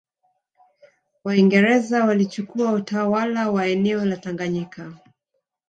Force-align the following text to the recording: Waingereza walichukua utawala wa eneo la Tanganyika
Waingereza 1.23 2.05
walichukua 2.05 2.71
utawala 2.73 3.51
wa 3.51 3.67
eneo 3.67 4.05
la 4.05 4.17
Tanganyika 4.17 4.93